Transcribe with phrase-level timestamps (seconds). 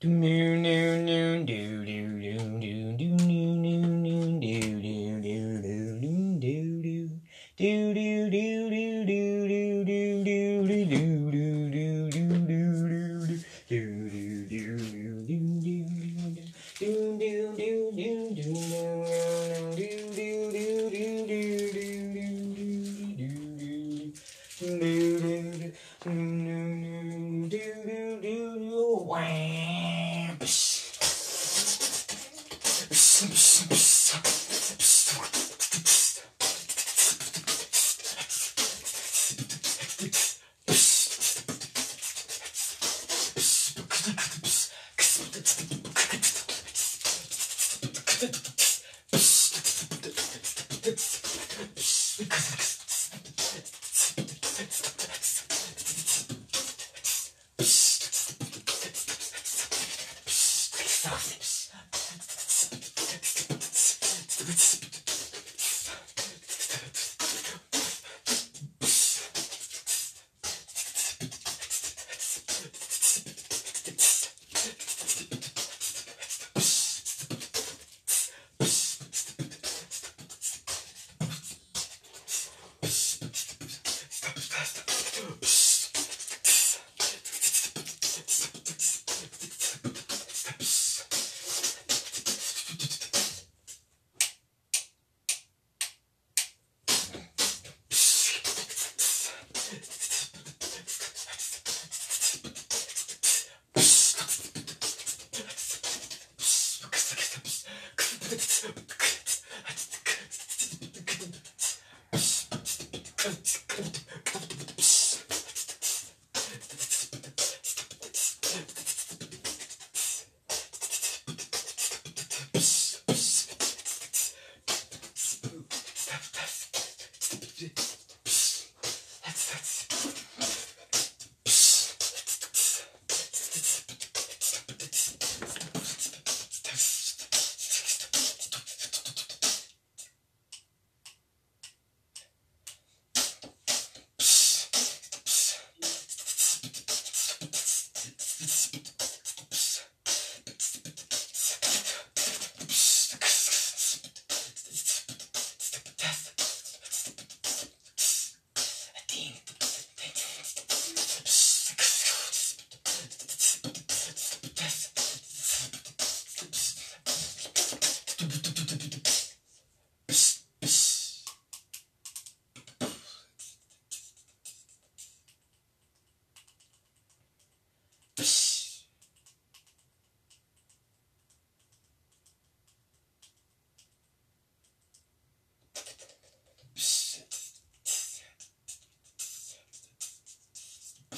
[0.00, 2.17] Do do do do do.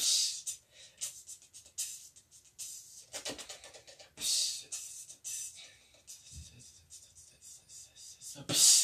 [0.01, 0.57] Psst,
[8.47, 8.81] psst,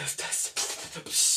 [0.00, 0.52] das, das,
[1.04, 1.27] das.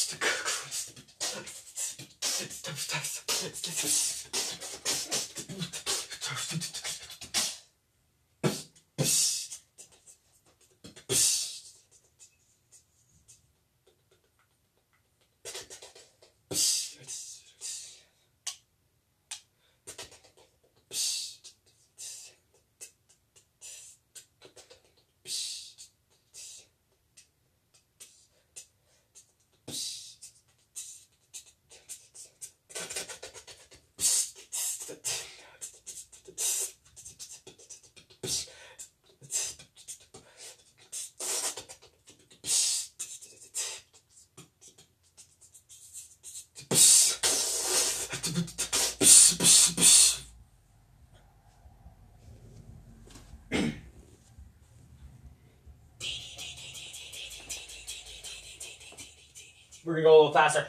[59.91, 60.67] We're gonna go a little faster.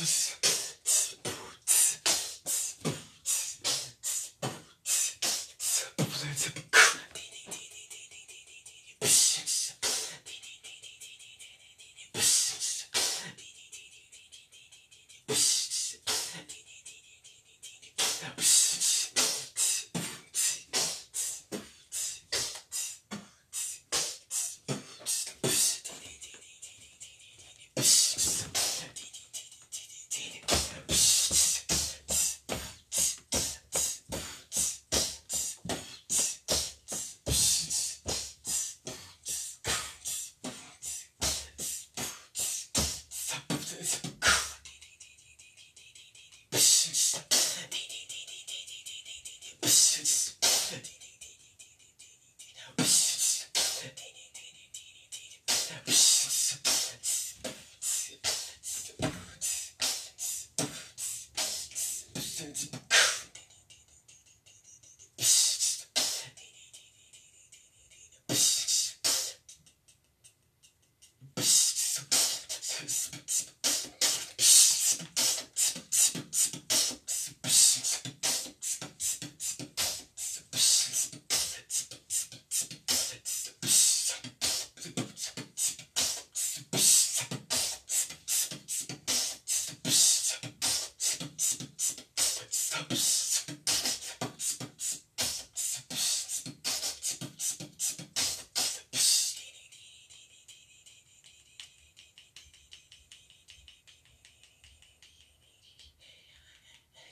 [0.00, 0.39] ist
[62.50, 62.89] Christians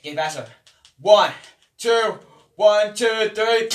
[0.01, 0.47] Get faster.
[0.99, 1.31] One,
[1.77, 2.19] two,
[2.55, 3.69] one, two, three.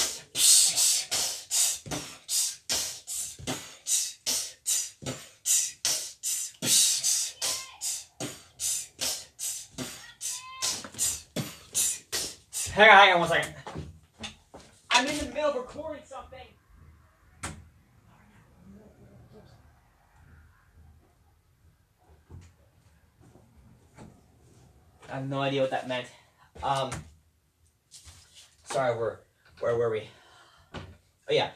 [13.15, 13.55] On, one second.
[14.91, 16.39] I'm in the middle of recording something.
[25.11, 26.07] I have no idea what that meant.
[26.63, 26.91] Um,
[28.65, 29.21] sorry, where,
[29.61, 30.09] where were we?
[30.75, 30.81] Oh
[31.31, 31.51] yeah.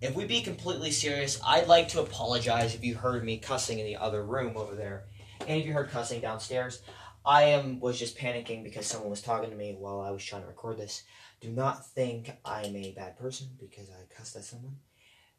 [0.00, 3.84] If we be completely serious, I'd like to apologize if you heard me cussing in
[3.84, 5.04] the other room over there,
[5.46, 6.80] and if you heard cussing downstairs.
[7.24, 10.40] I am was just panicking because someone was talking to me while I was trying
[10.40, 11.02] to record this.
[11.40, 14.76] Do not think I'm a bad person because I cussed at someone.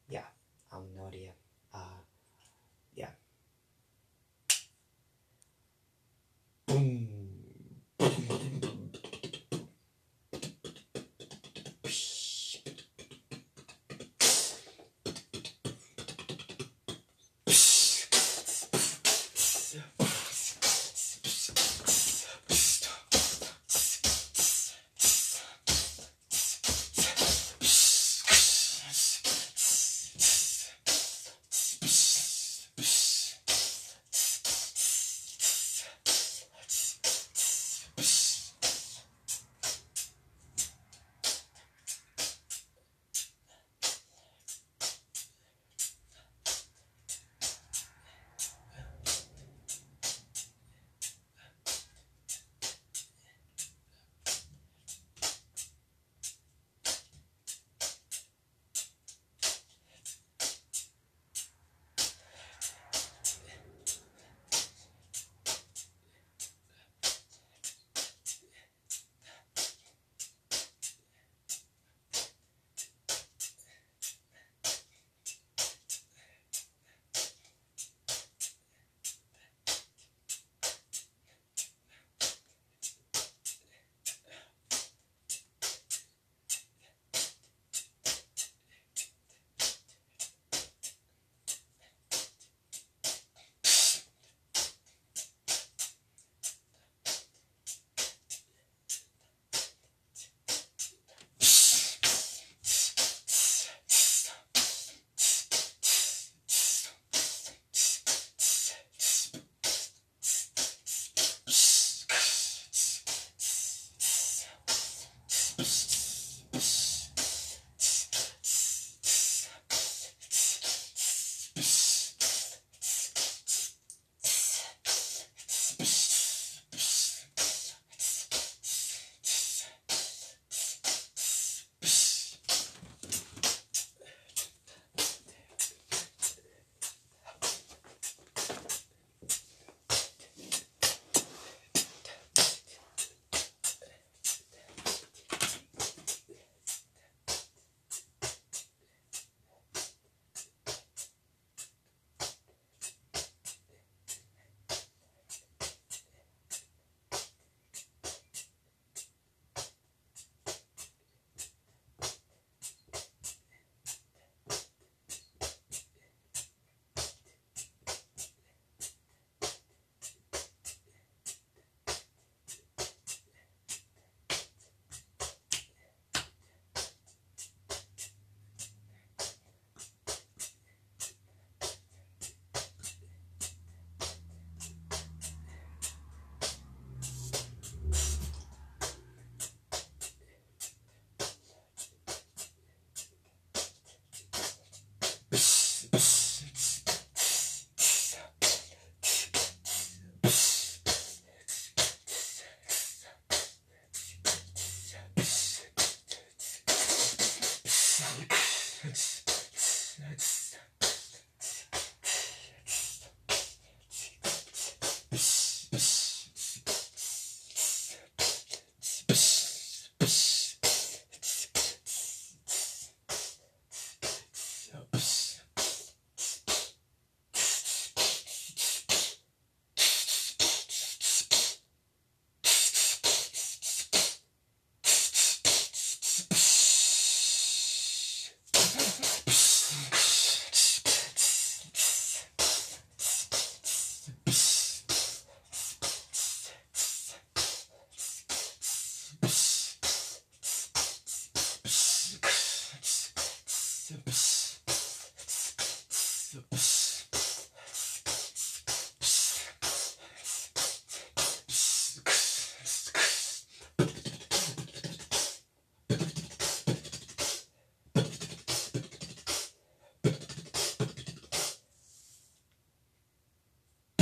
[0.08, 0.26] Yeah,
[0.72, 1.32] I'm no idea.
[1.74, 2.01] Uh,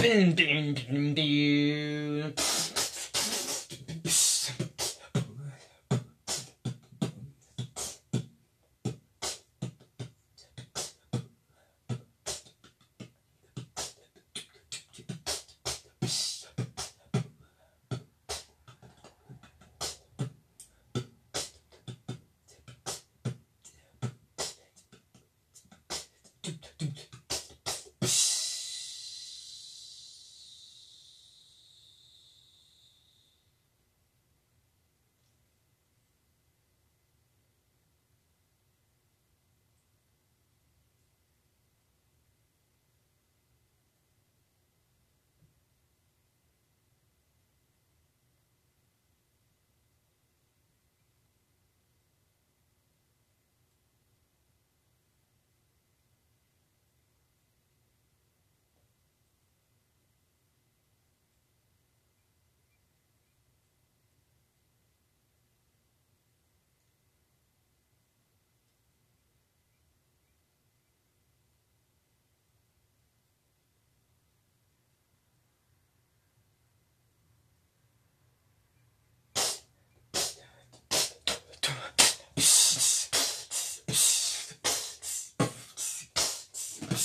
[0.02, 2.59] Dun, dun, dun, dun.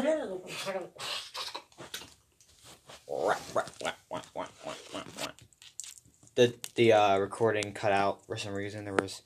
[6.34, 8.84] the the uh, recording cut out for some reason.
[8.84, 9.22] There was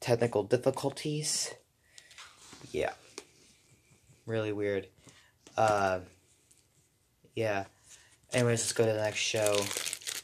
[0.00, 1.54] technical difficulties.
[2.70, 2.92] Yeah,
[4.26, 4.88] really weird.
[5.56, 6.00] Uh,
[7.34, 7.64] yeah.
[8.32, 9.64] Anyways, let's go to the next show.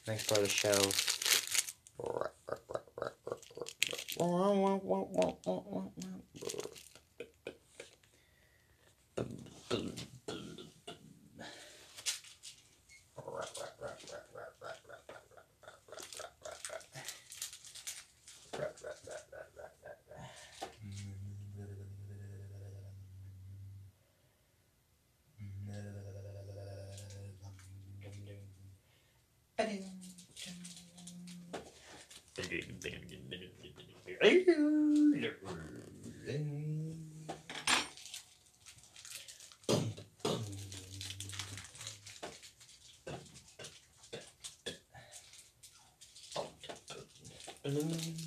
[0.07, 0.75] Next part of the show.
[47.67, 48.27] Mm-hmm.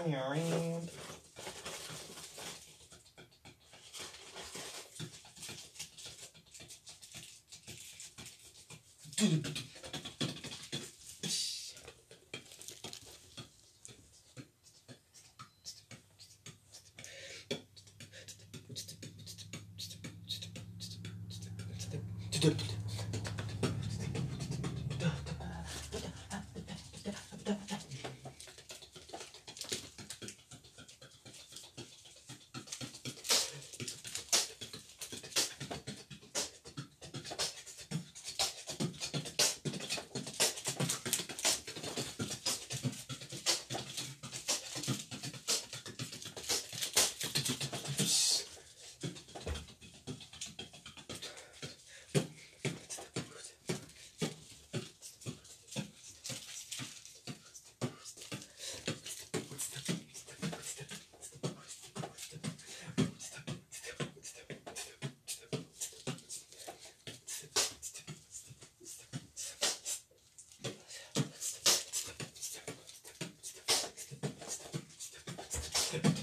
[0.00, 0.90] turn you around.
[75.90, 76.19] stupid.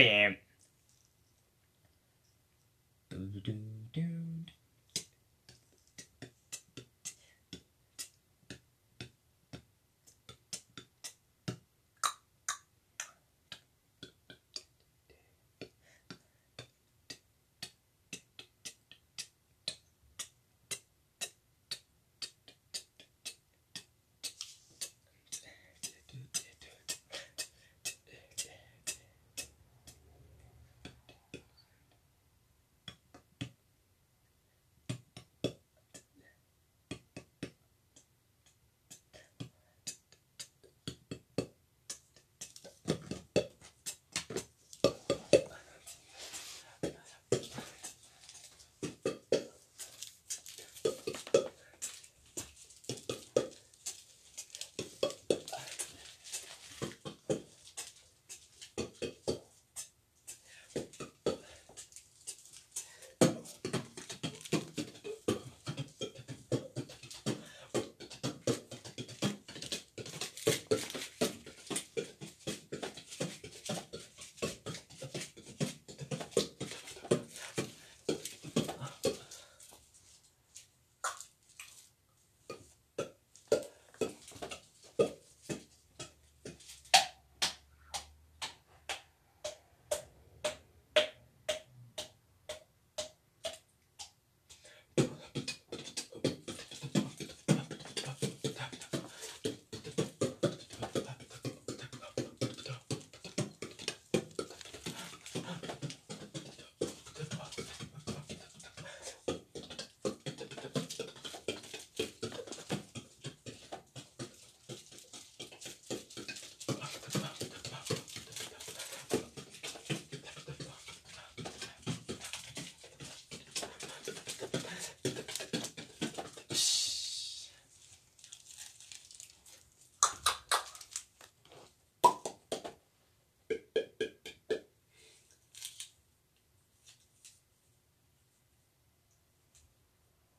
[0.00, 0.36] Bam.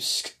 [0.00, 0.40] Psst.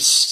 [0.00, 0.29] it's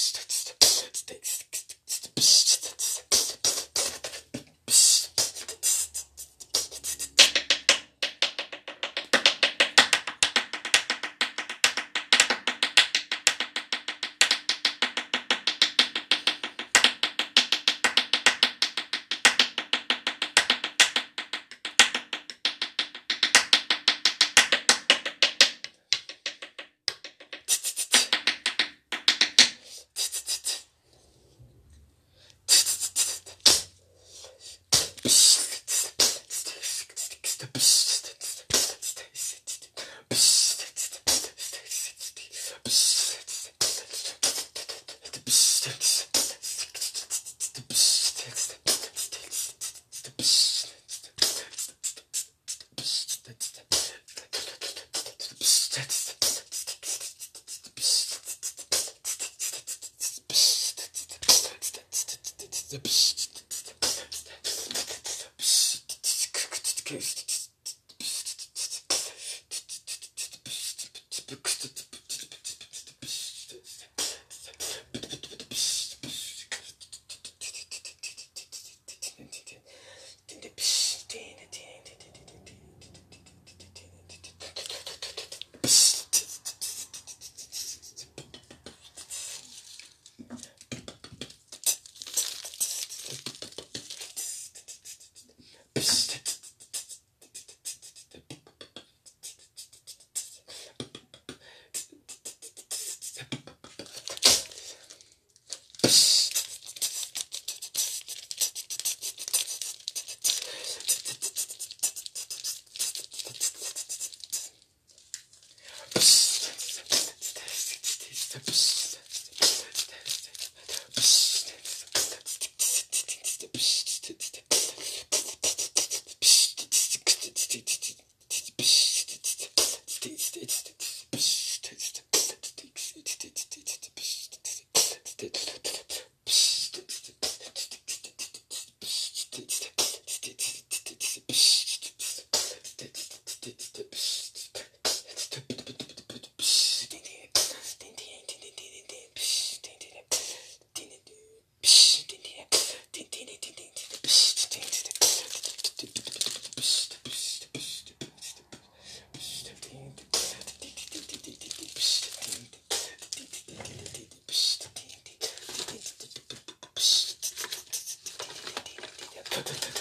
[169.43, 169.78] たたた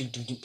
[0.00, 0.36] Boom,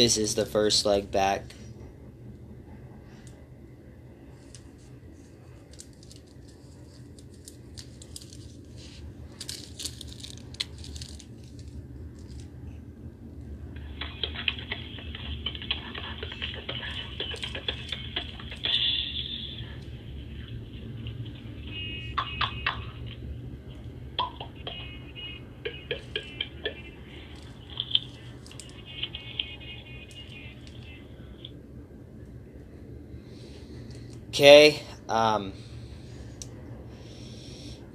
[0.00, 1.42] this is the first leg back.
[34.40, 34.80] Okay.
[35.06, 35.52] Um,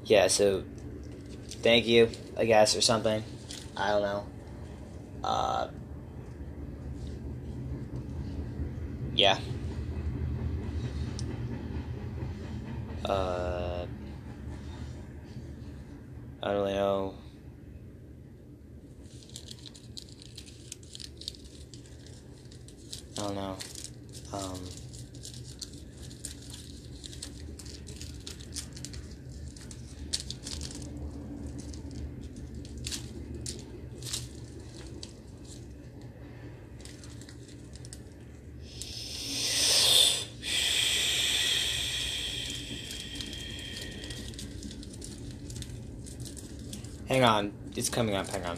[0.04, 0.66] yeah, so
[1.64, 3.24] thank you, I guess, or something.
[3.78, 4.26] I don't know.
[5.24, 5.68] Uh,
[9.16, 9.40] yeah.
[13.06, 13.86] Uh,
[16.44, 17.16] I don't really know.
[23.18, 23.58] I don't know.
[24.34, 24.60] Um,
[47.16, 48.28] Hang on, it's coming up.
[48.28, 48.58] Hang on.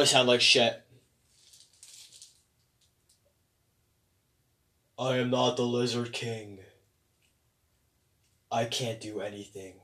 [0.00, 0.82] probably sound like shit.
[4.98, 6.60] I am not the Lizard King.
[8.50, 9.74] I can't do anything.